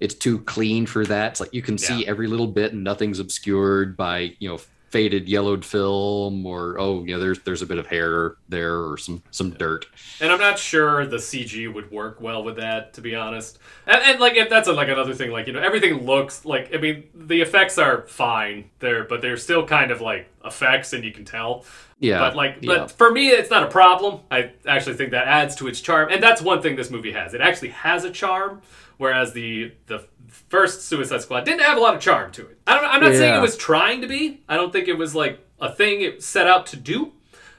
it's 0.00 0.14
too 0.14 0.38
clean 0.40 0.86
for 0.86 1.04
that 1.06 1.32
it's 1.32 1.40
like 1.40 1.52
you 1.54 1.62
can 1.62 1.76
see 1.78 2.06
every 2.06 2.26
little 2.28 2.46
bit 2.46 2.72
and 2.74 2.84
nothing's 2.84 3.18
obscured 3.18 3.96
by 3.96 4.34
you 4.38 4.48
know 4.50 4.58
faded 4.94 5.28
yellowed 5.28 5.64
film 5.64 6.46
or 6.46 6.78
oh 6.78 7.02
yeah 7.02 7.16
there's 7.16 7.40
there's 7.40 7.62
a 7.62 7.66
bit 7.66 7.78
of 7.78 7.86
hair 7.88 8.36
there 8.48 8.76
or 8.76 8.96
some 8.96 9.20
some 9.32 9.50
dirt. 9.50 9.86
And 10.20 10.30
i'm 10.30 10.38
not 10.38 10.56
sure 10.56 11.04
the 11.04 11.16
cg 11.16 11.74
would 11.74 11.90
work 11.90 12.20
well 12.20 12.44
with 12.44 12.54
that 12.58 12.92
to 12.92 13.00
be 13.00 13.16
honest. 13.16 13.58
And, 13.88 14.00
and 14.04 14.20
like 14.20 14.36
if 14.36 14.48
that's 14.48 14.68
a, 14.68 14.72
like 14.72 14.86
another 14.86 15.12
thing 15.12 15.32
like 15.32 15.48
you 15.48 15.52
know 15.52 15.58
everything 15.58 16.04
looks 16.06 16.44
like 16.44 16.72
i 16.72 16.78
mean 16.78 17.08
the 17.12 17.40
effects 17.40 17.76
are 17.76 18.02
fine 18.02 18.70
there 18.78 19.02
but 19.02 19.20
they're 19.20 19.36
still 19.36 19.66
kind 19.66 19.90
of 19.90 20.00
like 20.00 20.30
effects 20.44 20.92
and 20.92 21.04
you 21.04 21.10
can 21.10 21.24
tell. 21.24 21.64
Yeah 21.98 22.20
but 22.20 22.36
like 22.36 22.58
yeah. 22.60 22.76
but 22.76 22.92
for 22.92 23.10
me 23.10 23.30
it's 23.30 23.50
not 23.50 23.64
a 23.64 23.68
problem. 23.68 24.20
I 24.30 24.52
actually 24.64 24.94
think 24.94 25.10
that 25.10 25.26
adds 25.26 25.56
to 25.56 25.66
its 25.66 25.80
charm. 25.80 26.08
And 26.12 26.22
that's 26.22 26.40
one 26.40 26.62
thing 26.62 26.76
this 26.76 26.90
movie 26.92 27.12
has. 27.12 27.34
It 27.34 27.40
actually 27.40 27.70
has 27.70 28.04
a 28.04 28.12
charm 28.12 28.62
whereas 28.98 29.32
the 29.32 29.72
the 29.86 30.06
first 30.48 30.82
Suicide 30.82 31.22
Squad 31.22 31.44
didn't 31.44 31.62
have 31.62 31.76
a 31.76 31.80
lot 31.80 31.94
of 31.94 32.00
charm 32.00 32.32
to 32.32 32.42
it. 32.42 32.58
I 32.66 32.74
don't, 32.74 32.84
I'm 32.84 33.00
not 33.00 33.12
yeah. 33.12 33.18
saying 33.18 33.34
it 33.34 33.42
was 33.42 33.56
trying 33.56 34.00
to 34.02 34.06
be. 34.06 34.42
I 34.48 34.56
don't 34.56 34.72
think 34.72 34.88
it 34.88 34.98
was 34.98 35.14
like 35.14 35.44
a 35.60 35.72
thing 35.72 36.02
it 36.02 36.22
set 36.22 36.46
out 36.46 36.66
to 36.66 36.76
do. 36.76 37.12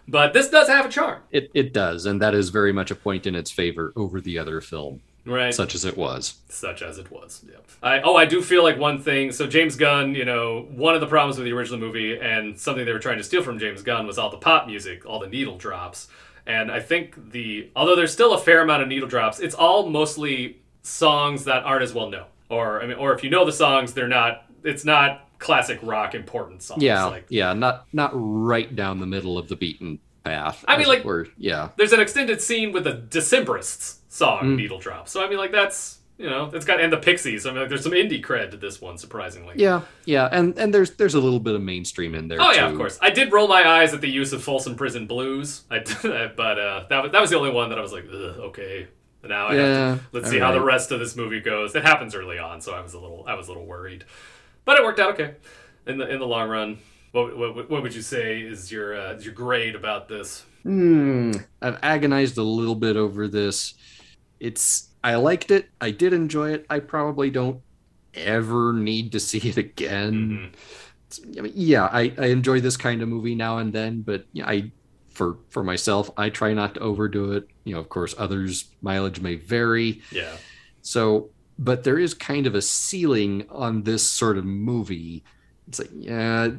But 0.07 0.33
this 0.33 0.49
does 0.49 0.67
have 0.67 0.85
a 0.85 0.89
charm. 0.89 1.21
It 1.31 1.49
it 1.53 1.73
does, 1.73 2.05
and 2.05 2.21
that 2.21 2.35
is 2.35 2.49
very 2.49 2.71
much 2.71 2.91
a 2.91 2.95
point 2.95 3.25
in 3.25 3.35
its 3.35 3.49
favor 3.49 3.91
over 3.95 4.21
the 4.21 4.37
other 4.37 4.61
film. 4.61 5.01
Right. 5.25 5.53
Such 5.53 5.73
as 5.73 5.85
it 5.85 5.97
was. 5.97 6.35
Such 6.49 6.83
as 6.83 6.99
it 6.99 7.09
was. 7.09 7.43
Yeah. 7.47 7.57
I 7.81 8.01
oh 8.01 8.15
I 8.15 8.25
do 8.25 8.43
feel 8.43 8.61
like 8.61 8.77
one 8.77 9.01
thing. 9.01 9.31
So 9.31 9.47
James 9.47 9.75
Gunn, 9.75 10.13
you 10.13 10.25
know, 10.25 10.67
one 10.75 10.93
of 10.93 11.01
the 11.01 11.07
problems 11.07 11.37
with 11.37 11.45
the 11.45 11.53
original 11.53 11.79
movie 11.79 12.19
and 12.19 12.59
something 12.59 12.85
they 12.85 12.93
were 12.93 12.99
trying 12.99 13.17
to 13.17 13.23
steal 13.23 13.41
from 13.41 13.57
James 13.57 13.81
Gunn 13.81 14.05
was 14.05 14.19
all 14.19 14.29
the 14.29 14.37
pop 14.37 14.67
music, 14.67 15.05
all 15.05 15.19
the 15.19 15.27
needle 15.27 15.57
drops. 15.57 16.07
And 16.45 16.71
I 16.71 16.79
think 16.79 17.31
the 17.31 17.71
although 17.75 17.95
there's 17.95 18.13
still 18.13 18.35
a 18.35 18.37
fair 18.37 18.61
amount 18.61 18.83
of 18.83 18.87
needle 18.87 19.09
drops, 19.09 19.39
it's 19.39 19.55
all 19.55 19.89
mostly 19.89 20.61
songs 20.83 21.45
that 21.45 21.63
aren't 21.63 21.81
as 21.81 21.95
well 21.95 22.11
known 22.11 22.27
or 22.49 22.81
I 22.81 22.87
mean, 22.87 22.97
or 22.97 23.13
if 23.13 23.23
you 23.23 23.29
know 23.29 23.45
the 23.45 23.51
songs, 23.51 23.93
they're 23.93 24.07
not. 24.07 24.43
It's 24.63 24.83
not 24.83 25.29
classic 25.37 25.79
rock 25.83 26.15
important 26.15 26.63
songs. 26.63 26.81
Yeah, 26.81 27.05
like, 27.05 27.25
yeah, 27.29 27.53
not 27.53 27.85
not 27.93 28.11
right 28.13 28.75
down 28.75 28.99
the 28.99 29.05
middle 29.05 29.37
of 29.37 29.47
the 29.47 29.55
beaten 29.55 29.99
path. 30.23 30.65
I 30.67 30.77
mean, 30.77 30.87
like, 30.87 31.03
were, 31.03 31.27
yeah. 31.37 31.69
There's 31.77 31.93
an 31.93 31.99
extended 31.99 32.41
scene 32.41 32.71
with 32.71 32.83
the 32.83 32.93
Decemberists 32.93 33.97
song 34.09 34.43
mm. 34.43 34.55
"Needle 34.55 34.79
Drop," 34.79 35.07
so 35.07 35.23
I 35.23 35.29
mean, 35.29 35.37
like, 35.37 35.51
that's 35.51 35.99
you 36.17 36.29
know, 36.29 36.49
it's 36.53 36.63
got 36.63 36.79
and 36.79 36.93
the 36.93 36.97
Pixies. 36.97 37.45
I 37.45 37.51
mean, 37.51 37.59
like, 37.59 37.69
there's 37.69 37.83
some 37.83 37.91
indie 37.91 38.23
cred 38.23 38.51
to 38.51 38.57
this 38.57 38.79
one, 38.79 38.97
surprisingly. 38.97 39.55
Yeah, 39.57 39.81
yeah, 40.05 40.29
and 40.31 40.57
and 40.57 40.73
there's 40.73 40.91
there's 40.91 41.13
a 41.13 41.19
little 41.19 41.41
bit 41.41 41.55
of 41.55 41.61
mainstream 41.61 42.15
in 42.15 42.29
there. 42.29 42.41
Oh 42.41 42.51
too. 42.51 42.57
yeah, 42.57 42.69
of 42.69 42.77
course. 42.77 42.97
I 43.01 43.09
did 43.09 43.33
roll 43.33 43.47
my 43.47 43.67
eyes 43.67 43.93
at 43.93 43.99
the 43.99 44.09
use 44.09 44.31
of 44.31 44.41
Folsom 44.41 44.75
Prison 44.75 45.07
Blues. 45.07 45.63
I 45.69 45.79
but 46.37 46.59
uh, 46.59 46.85
that 46.89 47.03
was 47.03 47.11
that 47.11 47.21
was 47.21 47.29
the 47.29 47.37
only 47.37 47.51
one 47.51 47.69
that 47.69 47.77
I 47.77 47.81
was 47.81 47.91
like, 47.91 48.05
okay, 48.05 48.87
now 49.27 49.47
I 49.47 49.55
yeah, 49.55 49.89
have 49.89 49.99
to, 49.99 50.05
let's 50.11 50.29
see 50.29 50.39
right. 50.39 50.45
how 50.45 50.51
the 50.51 50.63
rest 50.63 50.91
of 50.91 50.99
this 50.99 51.15
movie 51.15 51.39
goes. 51.39 51.75
It 51.75 51.83
happens 51.83 52.15
early 52.15 52.39
on, 52.39 52.61
so 52.61 52.73
I 52.73 52.81
was 52.81 52.93
a 52.93 52.99
little 52.99 53.25
I 53.27 53.35
was 53.35 53.47
a 53.47 53.51
little 53.51 53.65
worried, 53.65 54.05
but 54.65 54.77
it 54.77 54.83
worked 54.83 54.99
out 54.99 55.13
okay 55.13 55.35
in 55.85 55.97
the 55.97 56.07
in 56.07 56.19
the 56.19 56.27
long 56.27 56.49
run. 56.49 56.79
What, 57.11 57.37
what, 57.37 57.69
what 57.69 57.81
would 57.81 57.95
you 57.95 58.01
say 58.01 58.41
is 58.41 58.71
your 58.71 58.95
uh, 58.95 59.17
your 59.19 59.33
grade 59.33 59.75
about 59.75 60.09
this? 60.09 60.43
Hmm, 60.63 61.31
I've 61.61 61.79
agonized 61.81 62.37
a 62.37 62.43
little 62.43 62.75
bit 62.75 62.97
over 62.97 63.27
this. 63.27 63.75
It's 64.39 64.89
I 65.03 65.15
liked 65.15 65.51
it. 65.51 65.69
I 65.79 65.91
did 65.91 66.13
enjoy 66.13 66.51
it. 66.53 66.65
I 66.69 66.79
probably 66.79 67.29
don't 67.29 67.61
ever 68.15 68.73
need 68.73 69.11
to 69.11 69.19
see 69.19 69.37
it 69.37 69.57
again. 69.57 70.51
Mm-hmm. 71.13 71.39
I 71.39 71.41
mean, 71.41 71.53
yeah, 71.55 71.85
I, 71.85 72.13
I 72.17 72.25
enjoy 72.27 72.59
this 72.59 72.75
kind 72.75 73.01
of 73.01 73.07
movie 73.07 73.35
now 73.35 73.59
and 73.59 73.71
then, 73.71 74.01
but 74.01 74.25
I 74.43 74.71
for 75.15 75.37
for 75.49 75.63
myself, 75.63 76.11
I 76.17 76.29
try 76.29 76.53
not 76.53 76.75
to 76.75 76.81
overdo 76.81 77.31
it. 77.31 77.47
You 77.63 77.73
know, 77.73 77.79
of 77.79 77.89
course, 77.89 78.13
others 78.17 78.65
mileage 78.81 79.21
may 79.21 79.35
vary. 79.35 80.01
Yeah. 80.11 80.37
So, 80.81 81.29
but 81.57 81.83
there 81.83 81.97
is 81.97 82.13
kind 82.13 82.45
of 82.45 82.53
a 82.53 82.61
ceiling 82.61 83.47
on 83.49 83.83
this 83.83 84.07
sort 84.07 84.37
of 84.37 84.45
movie. 84.45 85.23
It's 85.67 85.79
like, 85.79 85.89
yeah, 85.93 86.49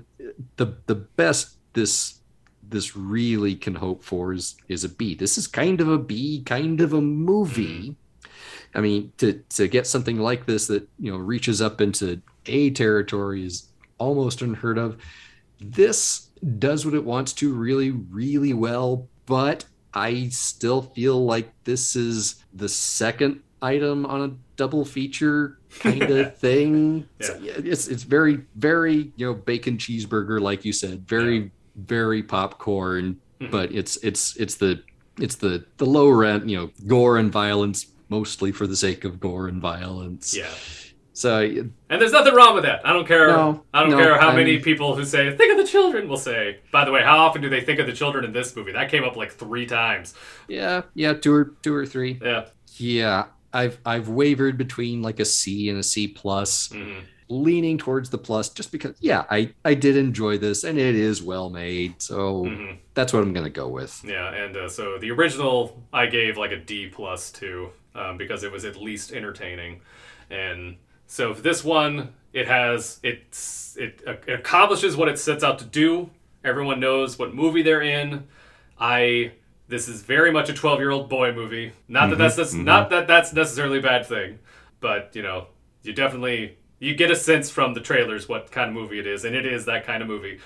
the 0.57 0.75
the 0.87 0.95
best 0.95 1.57
this 1.75 2.19
this 2.69 2.97
really 2.97 3.55
can 3.55 3.77
hope 3.77 4.03
for 4.03 4.33
is 4.33 4.57
is 4.69 4.83
a 4.83 4.89
B. 4.89 5.15
This 5.15 5.39
is 5.39 5.47
kind 5.47 5.81
of 5.81 5.89
a 5.89 5.99
B, 5.99 6.43
kind 6.45 6.81
of 6.81 6.93
a 6.93 7.01
movie. 7.01 7.91
Mm. 7.91 7.97
I 8.75 8.81
mean, 8.81 9.13
to 9.19 9.45
to 9.51 9.69
get 9.69 9.87
something 9.87 10.19
like 10.19 10.47
this 10.47 10.67
that 10.69 10.89
you 10.99 11.13
know 11.13 11.19
reaches 11.19 11.61
up 11.61 11.81
into 11.81 12.21
A 12.47 12.71
territory 12.71 13.45
is 13.45 13.69
almost 13.99 14.43
unheard 14.43 14.79
of. 14.79 14.97
This 15.61 16.26
does 16.59 16.85
what 16.85 16.95
it 16.95 17.05
wants 17.05 17.33
to 17.35 17.53
really, 17.53 17.91
really 17.91 18.53
well, 18.53 19.09
but 19.27 19.65
I 19.95 20.29
still 20.29 20.83
feel 20.83 21.25
like 21.25 21.51
this 21.65 21.97
is 21.97 22.45
the 22.53 22.69
second 22.69 23.41
item 23.63 24.05
on 24.07 24.23
a 24.23 24.35
double 24.57 24.85
feature 24.85 25.59
kind 25.81 26.03
of 26.03 26.37
thing. 26.39 27.09
yeah. 27.21 27.27
So, 27.27 27.41
it's 27.43 27.89
it's 27.89 28.03
very, 28.03 28.43
very, 28.57 29.13
you 29.17 29.27
know, 29.27 29.35
bacon 29.35 29.79
cheeseburger, 29.79 30.41
like 30.41 30.65
you 30.65 30.73
said, 30.73 31.09
very, 31.09 31.39
yeah. 31.39 31.49
very 31.77 32.23
popcorn, 32.23 33.21
mm-hmm. 33.41 33.51
but 33.51 33.73
it's 33.73 33.97
it's 33.99 34.37
it's 34.37 34.57
the 34.57 34.83
it's 35.19 35.37
the 35.37 35.65
the 35.79 35.87
low 35.87 36.09
rent, 36.09 36.49
you 36.49 36.57
know, 36.57 36.71
gore 36.87 37.19
and 37.19 37.33
violence 37.33 37.87
mostly 38.09 38.53
for 38.53 38.67
the 38.67 38.77
sake 38.77 39.05
of 39.05 39.19
gore 39.19 39.49
and 39.49 39.61
violence. 39.61 40.37
Yeah. 40.37 40.51
So 41.17 41.41
and 41.41 41.73
there's 41.89 42.13
nothing 42.13 42.35
wrong 42.35 42.55
with 42.55 42.65
that. 42.65 42.87
I 42.87 42.93
don't 42.93 43.09
care. 43.09 43.29
No, 43.29 43.65
I 43.73 43.81
don't 43.81 43.93
no, 43.93 43.97
care 43.97 44.21
how 44.21 44.29
I'm, 44.29 44.37
many 44.37 44.59
people 44.59 44.95
who 44.95 45.03
say 45.03 45.35
think 45.35 45.51
of 45.51 45.57
the 45.57 45.67
children 45.67 46.11
will 46.11 46.19
say. 46.19 46.59
By 46.71 46.85
the 46.85 46.93
way, 46.93 47.03
how 47.03 47.17
often 47.17 47.41
do 47.41 47.49
they 47.49 47.63
think 47.63 47.81
of 47.81 47.87
the 47.87 47.95
children 47.95 48.23
in 48.23 48.35
this 48.35 48.55
movie? 48.55 48.73
That 48.73 48.91
came 48.91 49.03
up 49.03 49.17
like 49.17 49.33
three 49.33 49.65
times. 49.65 50.13
Yeah, 50.47 50.83
yeah, 50.93 51.15
two 51.15 51.33
or 51.33 51.55
two 51.63 51.75
or 51.75 51.87
three. 51.87 52.21
Yeah, 52.23 52.49
yeah. 52.77 53.25
I've 53.51 53.79
I've 53.87 54.11
wavered 54.11 54.59
between 54.59 55.01
like 55.01 55.19
a 55.19 55.25
C 55.25 55.71
and 55.71 55.79
a 55.79 55.83
C 55.83 56.07
plus, 56.07 56.69
mm-hmm. 56.69 57.01
leaning 57.31 57.79
towards 57.79 58.11
the 58.11 58.19
plus 58.19 58.51
just 58.51 58.71
because. 58.71 58.95
Yeah, 59.01 59.25
I 59.31 59.55
I 59.65 59.73
did 59.73 59.97
enjoy 59.97 60.37
this 60.37 60.65
and 60.65 60.79
it 60.79 60.97
is 60.97 61.23
well 61.23 61.49
made, 61.49 62.03
so 62.03 62.45
mm-hmm. 62.45 62.77
that's 62.93 63.15
what 63.15 63.23
I'm 63.23 63.33
gonna 63.33 63.49
go 63.49 63.69
with. 63.69 64.05
Yeah, 64.05 64.35
and 64.35 64.55
uh, 64.55 64.69
so 64.69 64.99
the 64.99 65.13
original 65.13 65.83
I 65.95 66.05
gave 66.09 66.37
like 66.37 66.51
a 66.51 66.59
D 66.59 66.89
plus 66.89 67.33
two 67.33 67.71
um, 67.95 68.19
because 68.19 68.43
it 68.43 68.53
was 68.53 68.67
at 68.67 68.77
least 68.77 69.13
entertaining, 69.13 69.81
and 70.29 70.77
so 71.07 71.35
for 71.35 71.43
this 71.43 71.65
one, 71.65 72.15
it 72.33 72.49
has 72.49 73.01
it's 73.03 73.77
it, 73.77 74.03
it 74.07 74.29
accomplishes 74.29 74.97
what 74.97 75.09
it 75.09 75.19
sets 75.19 75.45
out 75.45 75.59
to 75.61 75.65
do. 75.65 76.11
Everyone 76.45 76.81
knows 76.81 77.19
what 77.19 77.35
movie 77.35 77.63
they're 77.63 77.83
in. 77.83 78.27
I 78.79 79.33
this 79.69 79.89
is 79.89 80.03
very 80.03 80.31
much 80.31 80.49
a 80.49 80.53
12 80.53 80.79
year 80.81 80.91
old 80.91 81.09
boy 81.09 81.33
movie. 81.33 81.73
Not 81.89 82.03
mm-hmm, 82.03 82.11
that 82.11 82.17
that's, 82.19 82.37
that's 82.37 82.55
mm-hmm. 82.55 82.65
not 82.65 82.91
that 82.91 83.07
that's 83.07 83.33
necessarily 83.33 83.79
a 83.79 83.83
bad 83.83 84.07
thing, 84.07 84.39
but 84.81 85.15
you 85.15 85.23
know 85.23 85.47
you 85.83 85.93
definitely 85.93 86.59
you 86.79 86.95
get 86.95 87.11
a 87.11 87.17
sense 87.17 87.51
from 87.51 87.75
the 87.75 87.81
trailers 87.81 88.29
what 88.29 88.51
kind 88.51 88.69
of 88.69 88.75
movie 88.75 88.99
it 88.99 89.07
is, 89.07 89.25
and 89.25 89.35
it 89.35 89.47
is 89.47 89.65
that 89.67 89.87
kind 89.87 90.03
of 90.03 90.09
movie. 90.09 90.39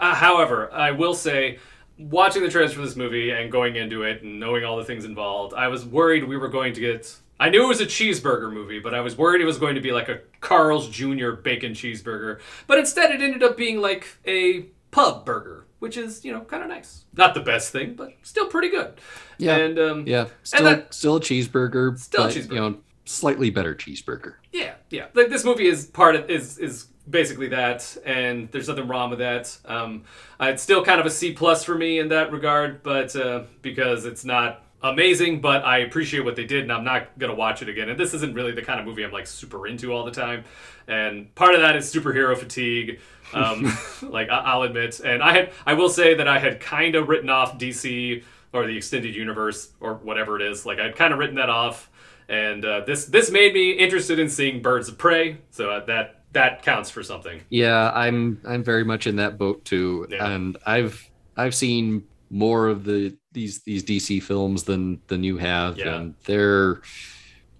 Uh, 0.00 0.14
however, 0.14 0.72
I 0.72 0.92
will 0.92 1.14
say 1.14 1.58
watching 1.98 2.42
the 2.42 2.48
trailers 2.48 2.72
for 2.72 2.82
this 2.82 2.96
movie 2.96 3.30
and 3.30 3.50
going 3.50 3.76
into 3.76 4.02
it 4.02 4.22
and 4.22 4.38
knowing 4.38 4.64
all 4.64 4.76
the 4.76 4.84
things 4.84 5.04
involved, 5.04 5.54
I 5.54 5.68
was 5.68 5.84
worried 5.84 6.24
we 6.24 6.36
were 6.36 6.48
going 6.48 6.72
to 6.74 6.80
get 6.80 7.14
I 7.42 7.48
knew 7.48 7.64
it 7.64 7.66
was 7.66 7.80
a 7.80 7.86
cheeseburger 7.86 8.52
movie, 8.52 8.78
but 8.78 8.94
I 8.94 9.00
was 9.00 9.18
worried 9.18 9.40
it 9.40 9.46
was 9.46 9.58
going 9.58 9.74
to 9.74 9.80
be 9.80 9.90
like 9.90 10.08
a 10.08 10.20
Carl's 10.40 10.88
Jr. 10.88 11.32
bacon 11.32 11.72
cheeseburger. 11.72 12.38
But 12.68 12.78
instead, 12.78 13.10
it 13.10 13.20
ended 13.20 13.42
up 13.42 13.56
being 13.56 13.80
like 13.80 14.06
a 14.24 14.66
pub 14.92 15.24
burger, 15.24 15.66
which 15.80 15.96
is 15.96 16.24
you 16.24 16.32
know 16.32 16.42
kind 16.42 16.62
of 16.62 16.68
nice. 16.68 17.02
Not 17.16 17.34
the 17.34 17.40
best 17.40 17.72
thing, 17.72 17.94
but 17.94 18.14
still 18.22 18.46
pretty 18.46 18.68
good. 18.68 18.92
Yeah, 19.38 19.56
and 19.56 19.76
um, 19.80 20.06
yeah, 20.06 20.28
still 20.44 20.62
that, 20.66 20.94
still 20.94 21.16
a 21.16 21.20
cheeseburger, 21.20 21.98
still 21.98 22.22
but, 22.22 22.36
a 22.36 22.38
cheeseburger. 22.38 22.52
You 22.52 22.60
know, 22.60 22.78
slightly 23.06 23.50
better 23.50 23.74
cheeseburger. 23.74 24.34
Yeah, 24.52 24.74
yeah. 24.90 25.06
Like 25.12 25.28
this 25.28 25.44
movie 25.44 25.66
is 25.66 25.86
part 25.86 26.14
of 26.14 26.30
is 26.30 26.58
is 26.58 26.86
basically 27.10 27.48
that, 27.48 27.96
and 28.06 28.52
there's 28.52 28.68
nothing 28.68 28.86
wrong 28.86 29.10
with 29.10 29.18
that. 29.18 29.58
Um, 29.64 30.04
it's 30.38 30.62
still 30.62 30.84
kind 30.84 31.00
of 31.00 31.06
a 31.06 31.10
C 31.10 31.32
plus 31.32 31.64
for 31.64 31.74
me 31.74 31.98
in 31.98 32.06
that 32.10 32.30
regard, 32.30 32.84
but 32.84 33.16
uh, 33.16 33.42
because 33.62 34.04
it's 34.04 34.24
not 34.24 34.62
amazing, 34.82 35.40
but 35.40 35.64
I 35.64 35.78
appreciate 35.78 36.24
what 36.24 36.36
they 36.36 36.44
did, 36.44 36.62
and 36.62 36.72
I'm 36.72 36.84
not 36.84 37.18
gonna 37.18 37.34
watch 37.34 37.62
it 37.62 37.68
again. 37.68 37.88
And 37.88 37.98
this 37.98 38.14
isn't 38.14 38.34
really 38.34 38.52
the 38.52 38.62
kind 38.62 38.80
of 38.80 38.86
movie 38.86 39.04
I'm 39.04 39.12
like 39.12 39.26
super 39.26 39.66
into 39.66 39.92
all 39.92 40.04
the 40.04 40.10
time. 40.10 40.44
And 40.88 41.34
part 41.34 41.54
of 41.54 41.60
that 41.60 41.76
is 41.76 41.92
superhero 41.92 42.36
fatigue. 42.36 43.00
Um, 43.32 43.72
like 44.02 44.28
I- 44.28 44.56
will 44.56 44.64
admit, 44.64 45.00
and 45.00 45.22
I 45.22 45.32
had 45.32 45.52
I 45.66 45.74
will 45.74 45.88
say 45.88 46.14
that 46.14 46.28
I 46.28 46.38
had 46.38 46.60
kind 46.60 46.94
of 46.94 47.08
written 47.08 47.30
off 47.30 47.58
DC 47.58 48.22
or 48.52 48.66
the 48.66 48.76
extended 48.76 49.14
universe 49.14 49.70
or 49.80 49.94
whatever 49.94 50.36
it 50.36 50.42
is. 50.42 50.66
Like 50.66 50.78
I'd 50.78 50.96
kind 50.96 51.12
of 51.12 51.18
written 51.18 51.36
that 51.36 51.48
off, 51.50 51.90
and 52.28 52.64
uh, 52.64 52.80
this 52.80 53.06
this 53.06 53.30
made 53.30 53.54
me 53.54 53.72
interested 53.72 54.18
in 54.18 54.28
seeing 54.28 54.62
Birds 54.62 54.88
of 54.88 54.98
Prey. 54.98 55.38
So 55.50 55.70
uh, 55.70 55.84
that 55.86 56.22
that 56.32 56.62
counts 56.62 56.90
for 56.90 57.02
something. 57.02 57.40
Yeah, 57.48 57.90
I'm 57.94 58.40
I'm 58.44 58.62
very 58.64 58.84
much 58.84 59.06
in 59.06 59.16
that 59.16 59.38
boat 59.38 59.64
too, 59.64 60.06
yeah. 60.10 60.30
and 60.30 60.56
I've 60.66 61.08
I've 61.36 61.54
seen 61.54 62.04
more 62.30 62.68
of 62.68 62.84
the 62.84 63.16
these 63.32 63.60
these 63.62 63.84
DC 63.84 64.22
films 64.22 64.64
than 64.64 65.00
than 65.08 65.24
you 65.24 65.38
have, 65.38 65.78
yeah. 65.78 65.96
and 65.96 66.14
they're. 66.24 66.82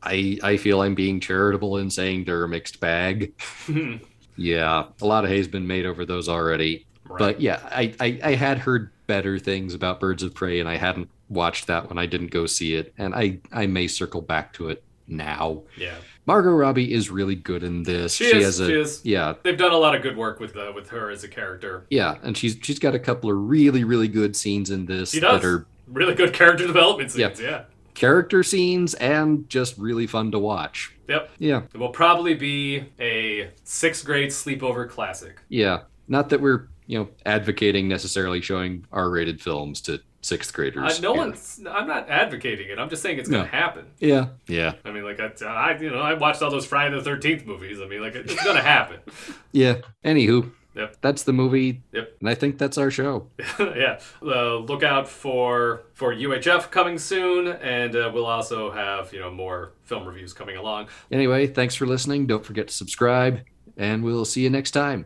I 0.02 0.38
I 0.42 0.56
feel 0.56 0.82
I'm 0.82 0.94
being 0.94 1.20
charitable 1.20 1.76
in 1.78 1.88
saying 1.90 2.24
they're 2.24 2.44
a 2.44 2.48
mixed 2.48 2.80
bag. 2.80 3.36
Mm-hmm. 3.66 4.04
yeah, 4.36 4.84
a 5.00 5.06
lot 5.06 5.24
of 5.24 5.30
hay's 5.30 5.48
been 5.48 5.66
made 5.66 5.86
over 5.86 6.04
those 6.04 6.28
already. 6.28 6.86
Right. 7.08 7.18
But 7.18 7.40
yeah, 7.40 7.60
I, 7.64 7.94
I 8.00 8.20
I 8.22 8.34
had 8.34 8.58
heard 8.58 8.90
better 9.06 9.38
things 9.38 9.74
about 9.74 10.00
Birds 10.00 10.22
of 10.22 10.34
Prey, 10.34 10.58
and 10.58 10.68
I 10.68 10.76
hadn't 10.76 11.08
watched 11.28 11.66
that 11.68 11.88
when 11.88 11.98
I 11.98 12.06
didn't 12.06 12.30
go 12.30 12.46
see 12.46 12.74
it, 12.74 12.92
and 12.98 13.14
I 13.14 13.38
I 13.52 13.66
may 13.66 13.86
circle 13.86 14.22
back 14.22 14.52
to 14.54 14.68
it 14.68 14.82
now. 15.06 15.62
Yeah. 15.76 15.96
Margot 16.26 16.50
Robbie 16.50 16.92
is 16.92 17.10
really 17.10 17.34
good 17.34 17.62
in 17.64 17.82
this. 17.82 18.14
She 18.14 18.26
is, 18.26 18.44
has 18.44 18.60
a 18.60 18.66
she 18.66 18.72
is. 18.74 19.00
yeah, 19.04 19.34
They've 19.42 19.56
done 19.58 19.72
a 19.72 19.76
lot 19.76 19.94
of 19.94 20.02
good 20.02 20.16
work 20.16 20.38
with 20.40 20.56
uh, 20.56 20.72
with 20.74 20.88
her 20.90 21.10
as 21.10 21.24
a 21.24 21.28
character. 21.28 21.84
yeah, 21.90 22.16
and 22.22 22.36
she's 22.36 22.56
she's 22.62 22.78
got 22.78 22.94
a 22.94 22.98
couple 22.98 23.30
of 23.30 23.36
really 23.36 23.82
really 23.84 24.08
good 24.08 24.36
scenes 24.36 24.70
in 24.70 24.86
this 24.86 25.10
She 25.10 25.20
does 25.20 25.42
that 25.42 25.48
are 25.48 25.66
really 25.88 26.14
good 26.14 26.32
character 26.32 26.66
development 26.66 27.14
Yeah. 27.16 27.28
scenes. 27.28 27.40
Yeah. 27.40 27.64
character 27.94 28.42
scenes 28.42 28.94
and 28.94 29.48
just 29.48 29.76
really 29.78 30.06
fun 30.06 30.30
to 30.30 30.38
watch. 30.38 30.92
Yep. 31.08 31.30
Yeah, 31.38 31.62
It 31.74 31.78
will 31.78 31.90
probably 31.90 32.34
be 32.34 32.84
a 33.00 33.50
sixth 33.64 34.04
grade 34.04 34.30
sleepover 34.30 34.88
classic. 34.88 35.40
yeah. 35.48 35.80
Not 36.08 36.28
that 36.30 36.40
we're 36.40 36.68
you 36.86 36.98
know 36.98 37.08
advocating 37.26 37.88
necessarily 37.88 38.40
showing 38.40 38.84
R-rated 38.92 39.40
films 39.40 39.80
to 39.82 40.00
sixth 40.22 40.54
Uh, 40.54 40.56
graders. 40.56 41.00
no 41.02 41.12
here. 41.12 41.22
one's. 41.22 41.60
I'm 41.68 41.86
not 41.86 42.08
advocating 42.08 42.68
it. 42.70 42.78
I'm 42.78 42.88
just 42.88 43.02
saying 43.02 43.18
it's 43.18 43.28
going 43.28 43.42
No. 43.44 43.50
to 43.50 43.54
happen. 43.56 43.86
Yeah, 44.00 44.28
yeah, 44.46 44.74
I 44.84 44.90
mean, 44.92 45.04
like 45.04 45.20
I, 45.20 45.30
I, 45.46 45.78
you 45.78 45.90
know, 45.90 46.00
I 46.00 46.14
watched 46.14 46.40
all 46.42 46.50
those 46.50 46.64
Friday 46.66 46.96
the 46.96 47.02
Thirteenth 47.04 47.44
movies. 47.46 47.80
I 47.80 47.86
mean, 47.86 48.00
like 48.00 48.14
it- 48.14 48.30
it's 48.30 48.42
going 48.42 48.56
to 48.56 48.62
happen. 48.62 49.00
yeah. 49.52 49.78
Anywho, 50.04 50.50
Yep. 50.74 50.96
that's 51.02 51.24
the 51.24 51.34
movie. 51.34 51.82
Yep. 51.92 52.16
And 52.20 52.28
I 52.30 52.34
think 52.34 52.56
that's 52.56 52.78
our 52.78 52.90
show. 52.90 53.28
yeah. 53.58 54.00
Uh, 54.22 54.56
look 54.56 54.82
out 54.82 55.06
for 55.08 55.82
for 55.92 56.14
UHF 56.14 56.70
coming 56.70 56.96
soon, 56.98 57.46
and 57.48 57.94
uh, 57.94 58.10
we'll 58.14 58.24
also 58.26 58.70
have 58.70 59.12
you 59.12 59.20
know 59.20 59.30
more 59.30 59.72
film 59.84 60.06
reviews 60.06 60.32
coming 60.32 60.56
along. 60.56 60.88
Anyway, 61.10 61.46
thanks 61.46 61.74
for 61.74 61.84
listening. 61.86 62.26
Don't 62.26 62.44
forget 62.44 62.68
to 62.68 62.74
subscribe, 62.74 63.40
and 63.76 64.02
we'll 64.02 64.24
see 64.24 64.40
you 64.42 64.50
next 64.50 64.70
time. 64.70 65.04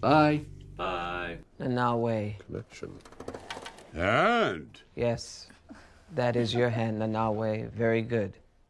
Bye. 0.00 0.42
Bye. 0.76 1.38
And 1.58 1.74
now 1.74 1.96
Nawe. 1.98 2.34
Connection. 2.46 2.92
And 3.98 4.80
Yes, 4.94 5.48
that 6.14 6.36
is 6.36 6.54
your 6.54 6.68
hand, 6.70 7.00
the 7.00 7.08
Nawe. 7.08 7.64
Very 7.74 8.02
good. 8.02 8.34